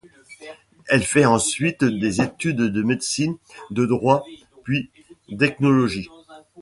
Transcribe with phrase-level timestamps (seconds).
[0.87, 3.37] Elle fait ensuite des études de médecine,
[3.69, 4.25] de droit,
[4.63, 4.89] puis
[5.29, 6.09] d'ethnologie.